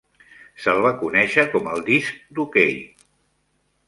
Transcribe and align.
Se'l 0.61 0.79
va 0.85 0.93
conèixer 1.01 1.43
com 1.51 1.69
"el 1.73 1.83
disc 1.89 2.17
d'hoquei". 2.39 2.73